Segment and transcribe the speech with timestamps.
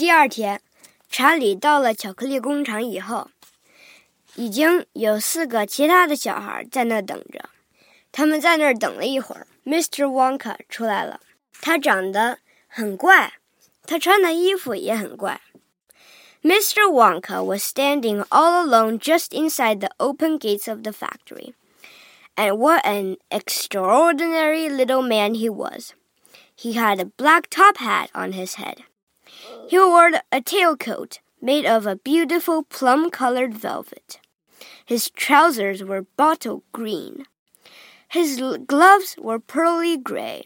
[0.00, 0.60] 第二天，
[1.08, 3.30] 查理到了巧克力工厂以后，
[4.34, 7.48] 已经有四个其他的小孩在那等着。
[8.12, 10.04] 他们在那儿等了一会儿，Mr.
[10.04, 11.20] Wonka 出来了。
[11.60, 13.34] 他长得很怪，
[13.86, 15.40] 他穿的衣服也很怪。
[16.42, 16.88] Mr.
[16.90, 21.54] Wonka was standing all alone just inside the open gates of the factory.
[22.36, 25.94] And what an extraordinary little man he was!
[26.54, 28.84] He had a black top hat on his head.
[29.67, 34.19] He wore a tailcoat made of a beautiful plum colored velvet.
[34.85, 37.25] His trousers were bottle green.
[38.09, 40.43] His gloves were pearly gray,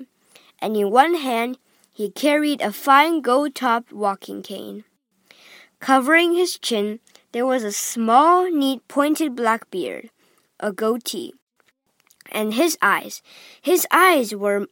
[0.59, 1.57] and in one hand
[1.91, 4.83] he carried a fine gold topped walking cane.
[5.79, 6.99] Covering his chin,
[7.31, 10.09] there was a small, neat, pointed black beard,
[10.59, 11.33] a goatee.
[12.31, 13.21] And his eyes,
[13.61, 14.67] his eyes were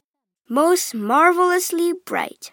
[0.48, 2.52] most marvelously bright.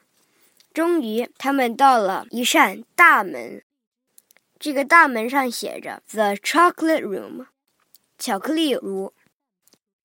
[0.73, 3.61] 终于，他们到了一扇大门，
[4.57, 7.47] 这个大门上写着 “The Chocolate Room”，
[8.17, 9.13] 巧克力屋。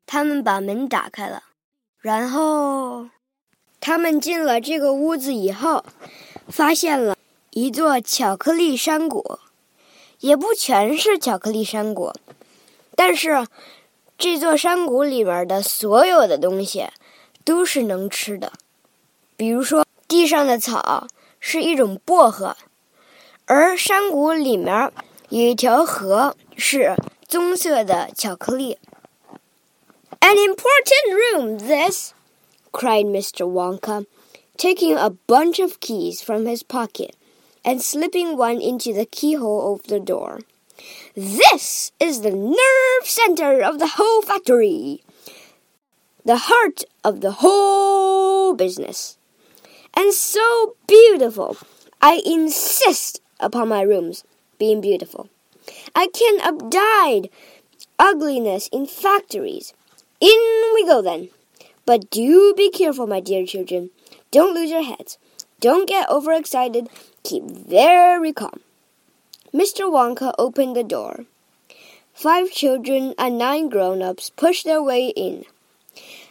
[0.06, 1.45] 他们把门打开了。
[2.00, 3.08] 然后，
[3.81, 5.84] 他们进了这个屋子以后，
[6.48, 7.17] 发现了
[7.51, 9.39] 一座巧克力山谷，
[10.19, 12.12] 也不全是巧克力山谷，
[12.97, 13.47] 但是
[14.19, 16.89] 这座山谷里面的所有的东西
[17.45, 18.53] 都是能吃的。
[19.36, 21.08] 比如说，地上的草
[21.39, 22.55] 是一种薄荷，
[23.45, 24.91] 而山谷里面
[25.30, 26.95] 有一条河是
[27.27, 28.77] 棕色的巧克力。
[30.19, 32.14] An important room, this!
[32.71, 33.45] cried Mr.
[33.45, 34.05] Wonka,
[34.58, 37.15] taking a bunch of keys from his pocket
[37.64, 40.42] and slipping one into the keyhole of the door.
[41.15, 45.04] This is the nerve center of the whole factory,
[46.23, 49.17] the heart of the whole business.
[49.96, 51.57] And so beautiful.
[52.02, 54.24] I insist upon my rooms
[54.58, 55.29] being beautiful.
[55.95, 57.30] I can abide
[57.98, 59.73] ugliness in factories
[60.20, 61.30] in we go then.
[61.84, 63.90] But do be careful, my dear children.
[64.30, 65.18] Don't lose your heads.
[65.61, 66.89] Don't get overexcited.
[67.23, 68.61] Keep very calm.
[69.55, 69.90] Mr.
[69.90, 71.24] Wonka opened the door.
[72.13, 75.45] Five children and nine grown ups pushed their way in.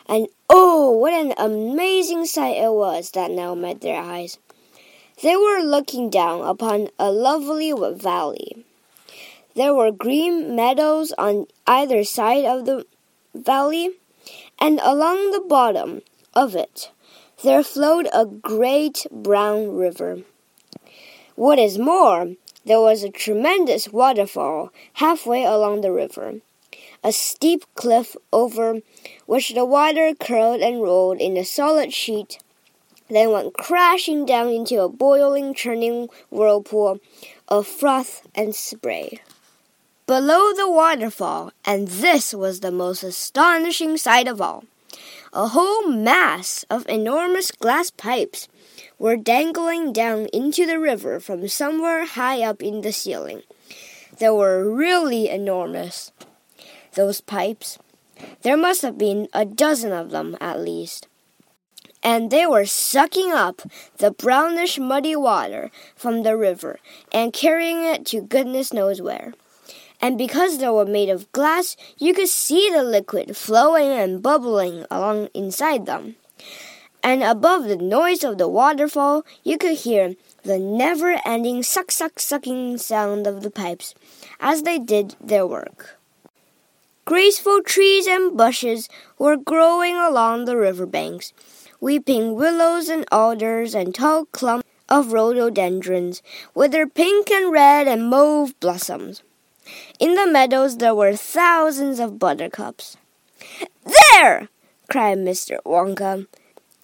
[0.07, 4.37] And oh, what an amazing sight it was that now met their eyes.
[5.23, 8.65] They were looking down upon a lovely valley.
[9.55, 12.85] There were green meadows on either side of the
[13.33, 13.91] valley,
[14.59, 16.01] and along the bottom
[16.33, 16.91] of it
[17.43, 20.19] there flowed a great brown river.
[21.35, 22.33] What is more,
[22.65, 26.41] there was a tremendous waterfall halfway along the river,
[27.05, 28.81] a steep cliff over
[29.27, 32.39] which the water curled and rolled in a solid sheet,
[33.09, 36.99] then went crashing down into a boiling, churning whirlpool
[37.47, 39.19] of froth and spray.
[40.07, 44.63] Below the waterfall, and this was the most astonishing sight of all,
[45.31, 48.47] a whole mass of enormous glass pipes
[48.97, 53.43] were dangling down into the river from somewhere high up in the ceiling.
[54.17, 56.11] They were really enormous,
[56.95, 57.77] those pipes.
[58.41, 61.07] There must have been a dozen of them at least.
[62.01, 63.61] And they were sucking up
[63.97, 66.79] the brownish muddy water from the river
[67.11, 69.33] and carrying it to goodness knows where
[70.01, 74.85] and because they were made of glass, you could see the liquid flowing and bubbling
[74.91, 76.15] along inside them.
[77.03, 82.19] And above the noise of the waterfall, you could hear the never ending suck suck
[82.19, 83.93] sucking sound of the pipes
[84.39, 85.97] as they did their work.
[87.05, 91.33] Graceful trees and bushes were growing along the river banks,
[91.79, 96.23] weeping willows and alders and tall clumps of rhododendrons
[96.55, 99.21] with their pink and red and mauve blossoms.
[99.99, 102.97] In the meadows there were thousands of buttercups.
[103.85, 104.49] There!
[104.89, 105.59] cried Mr.
[105.63, 106.25] Wonka,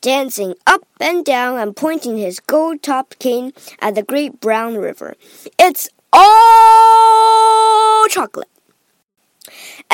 [0.02, 5.16] dancing up and down and pointing his gold topped cane at the great brown river.
[5.58, 8.51] It's all chocolate.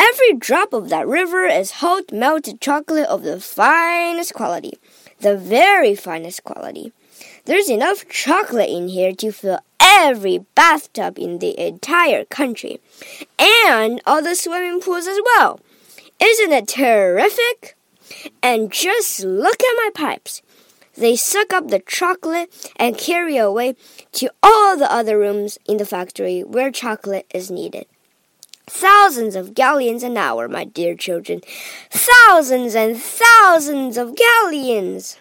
[0.10, 4.78] Every drop of that river is hot melted chocolate of the finest quality,
[5.20, 6.94] the very finest quality.
[7.44, 12.80] There's enough chocolate in here to fill every bathtub in the entire country,
[13.38, 15.60] and all the swimming pools as well.
[16.22, 17.76] Isn't it terrific?
[18.42, 20.42] And just look at my pipes.
[20.96, 23.76] They suck up the chocolate and carry away
[24.14, 27.88] to all the other rooms in the factory where chocolate is needed.
[28.70, 31.42] Thousands of galleons an hour, my dear children.
[31.90, 35.18] Thousands and thousands of galleons.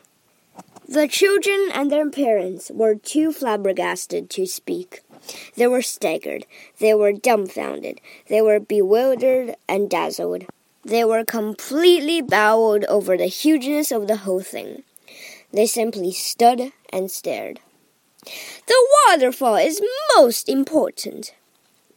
[0.88, 5.02] The children and their parents were too flabbergasted to speak.
[5.56, 6.44] They were staggered.
[6.78, 8.00] They were dumbfounded.
[8.28, 10.46] They were bewildered and dazzled.
[10.84, 14.82] They were completely bowed over the hugeness of the whole thing.
[15.52, 17.60] They simply stood and stared.
[18.66, 19.80] The waterfall is
[20.16, 21.32] most important,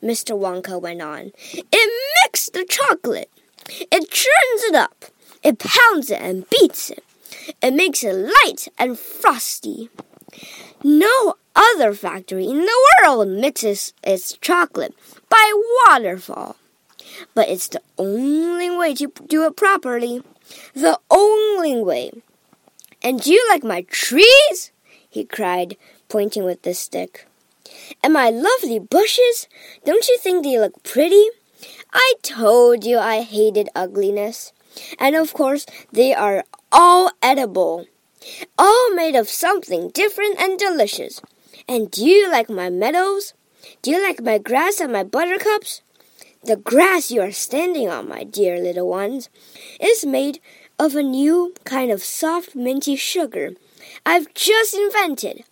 [0.03, 0.37] Mr.
[0.37, 1.31] Wonka went on.
[1.53, 3.29] It mixes the chocolate.
[3.69, 5.05] It churns it up.
[5.43, 7.03] It pounds it and beats it.
[7.61, 9.89] It makes it light and frosty.
[10.83, 14.95] No other factory in the world mixes its chocolate
[15.29, 15.51] by
[15.87, 16.55] waterfall.
[17.33, 20.23] But it's the only way to do it properly.
[20.73, 22.11] The only way.
[23.01, 24.71] And do you like my trees?
[25.09, 27.27] he cried, pointing with the stick.
[28.03, 29.47] And my lovely bushes?
[29.85, 31.25] Don't you think they look pretty?
[31.91, 34.53] I told you I hated ugliness.
[34.97, 37.85] And of course, they are all edible,
[38.57, 41.21] all made of something different and delicious.
[41.67, 43.33] And do you like my meadows?
[43.81, 45.81] Do you like my grass and my buttercups?
[46.43, 49.29] The grass you are standing on, my dear little ones,
[49.81, 50.39] is made
[50.77, 53.51] of a new kind of soft minty sugar
[54.05, 55.43] I've just invented.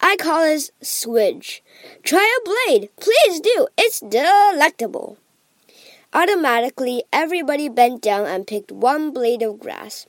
[0.00, 1.62] I call it swudge.
[2.02, 3.66] Try a blade, please do.
[3.76, 5.18] It's delectable.
[6.12, 10.06] Automatically, everybody bent down and picked one blade of grass.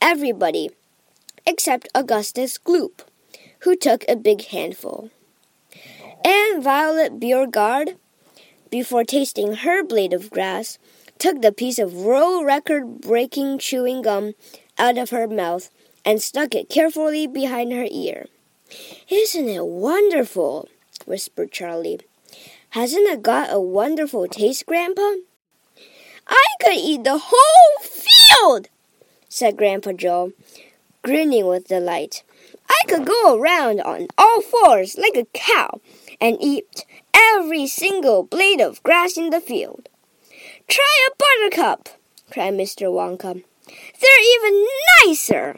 [0.00, 0.70] Everybody,
[1.46, 3.00] except Augustus Gloop,
[3.60, 5.10] who took a big handful.
[6.24, 7.96] And Violet Beauregarde,
[8.70, 10.78] before tasting her blade of grass,
[11.18, 14.34] took the piece of world record breaking chewing gum
[14.78, 15.70] out of her mouth
[16.04, 18.26] and stuck it carefully behind her ear.
[19.08, 20.68] Isn't it wonderful?
[21.06, 22.00] whispered Charlie.
[22.70, 25.14] Hasn't it got a wonderful taste, Grandpa?
[26.28, 28.68] I could eat the whole field,
[29.28, 30.32] said Grandpa Joe,
[31.02, 32.22] grinning with delight.
[32.68, 35.80] I could go around on all fours like a cow
[36.20, 39.88] and eat every single blade of grass in the field.
[40.68, 41.88] Try a buttercup,
[42.30, 42.92] cried Mr.
[42.92, 43.42] Wonka.
[44.00, 44.66] They're even
[45.04, 45.56] nicer.